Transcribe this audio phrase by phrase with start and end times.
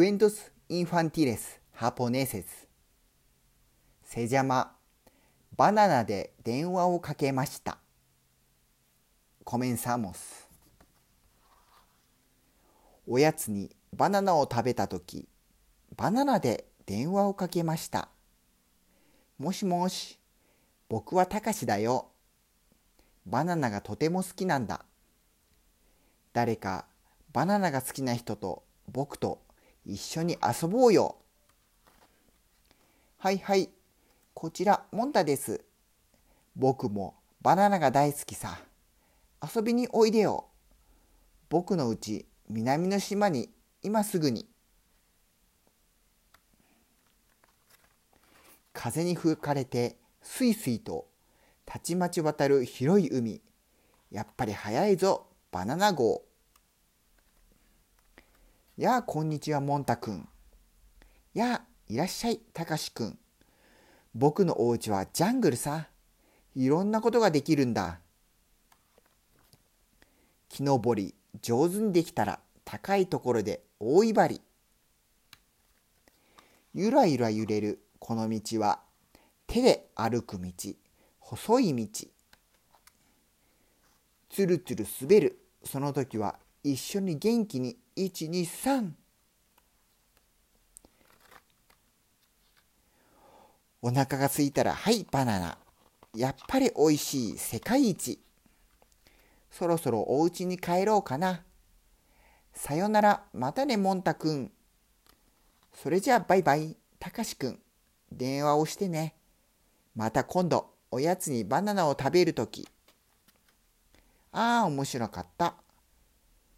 [0.00, 2.46] cuentos infantiles japoneses.
[4.02, 4.70] Se llama
[5.58, 7.76] バナナで電話をかけました。
[9.44, 10.46] Comenzamos.
[13.06, 15.28] おやつにバナナを食べたとき、
[15.94, 18.08] バナナで電話をかけました。
[19.36, 20.18] もしもし、
[20.88, 22.08] 僕はたかしだよ。
[23.26, 24.82] バナナがとても好きなんだ。
[26.32, 26.86] 誰か
[27.34, 29.42] バナナが好きな人と僕と
[29.84, 31.16] 一緒に遊ぼうよ。
[33.18, 33.70] はいはい、
[34.34, 35.64] こちらモンタです。
[36.56, 38.58] 僕もバナナが大好きさ。
[39.54, 40.46] 遊びにおいでよ。
[41.48, 43.50] 僕のうち南の島に
[43.82, 44.46] 今すぐに。
[48.72, 51.06] 風に吹かれてすいすいと
[51.66, 53.40] たちまち渡る広い海。
[54.10, 56.22] やっぱり早いぞ、バナナ号。
[58.80, 60.26] やあ、こんにちは、もんたくん。
[61.34, 63.18] やあ、いらっしゃい、たかしくん。
[64.14, 65.88] 僕のお家はジャングルさ。
[66.54, 68.00] いろんなことができるんだ。
[70.48, 74.40] 木登り、上手にできたら高いところで大威張り。
[76.72, 78.80] ゆらゆら揺れるこの道は
[79.46, 80.50] 手で歩く道、
[81.18, 82.08] 細い道。
[84.30, 88.92] つるつる滑る、その時は一緒に元気に123
[93.82, 95.58] お腹がすいたらはいバナナ。
[96.16, 98.18] やっぱりおいしい世界一。
[99.50, 101.42] そろそろお家に帰ろうかな。
[102.54, 104.50] さよならまたねもんたくん。
[105.74, 107.58] それじゃあバイバイたかしくん。
[108.10, 109.14] 電話をしてね。
[109.94, 112.66] また今度おやつにバナナを食べるとき
[114.32, 115.54] ああ面白かった。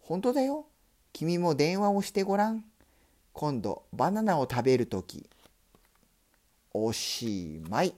[0.00, 0.66] 本当だよ。
[1.14, 2.64] 君も電話をしてごらん。
[3.32, 5.30] 今度バナナを食べるとき。
[6.72, 7.94] おしまい。